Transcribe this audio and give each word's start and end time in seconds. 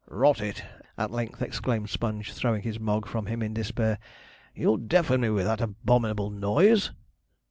'Rot 0.07 0.41
it!' 0.41 0.63
at 0.97 1.11
length 1.11 1.43
exclaimed 1.43 1.87
Sponge, 1.91 2.33
throwing 2.33 2.63
his 2.63 2.79
Mogg 2.79 3.05
from 3.05 3.27
him 3.27 3.43
in 3.43 3.53
despair, 3.53 3.99
'you'll 4.55 4.77
deafen 4.77 5.21
me 5.21 5.29
with 5.29 5.45
that 5.45 5.61
abominable 5.61 6.31
noise.' 6.31 6.89